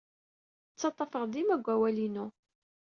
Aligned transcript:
Ttaḍḍafeɣ 0.73 1.23
dima 1.27 1.55
deg 1.57 1.67
wawal-inu. 1.67 2.25